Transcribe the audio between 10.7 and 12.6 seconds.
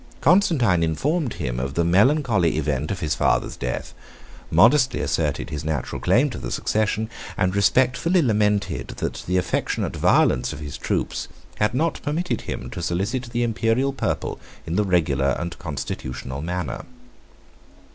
troops had not permitted